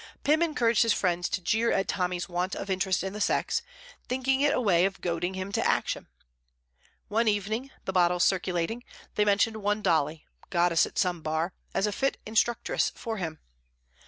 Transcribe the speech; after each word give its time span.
Pym 0.23 0.41
encouraged 0.41 0.81
his 0.81 0.93
friends 0.93 1.29
to 1.29 1.41
jeer 1.41 1.71
at 1.71 1.87
Tommy's 1.87 2.27
want 2.27 2.55
of 2.55 2.71
interest 2.71 3.03
in 3.03 3.13
the 3.13 3.21
sex, 3.21 3.61
thinking 4.09 4.41
it 4.41 4.51
a 4.51 4.59
way 4.59 4.83
of 4.85 4.99
goading 4.99 5.35
him 5.35 5.51
to 5.51 5.63
action. 5.63 6.07
One 7.07 7.27
evening, 7.27 7.69
the 7.85 7.93
bottles 7.93 8.23
circulating, 8.23 8.83
they 9.13 9.25
mentioned 9.25 9.57
one 9.57 9.83
Dolly, 9.83 10.25
goddess 10.49 10.87
at 10.87 10.97
some 10.97 11.21
bar, 11.21 11.53
as 11.75 11.85
a 11.85 11.91
fit 11.91 12.17
instructress 12.25 12.89
for 12.95 13.17
him. 13.17 13.41